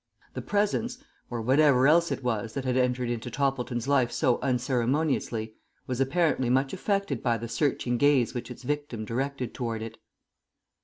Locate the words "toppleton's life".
3.29-4.11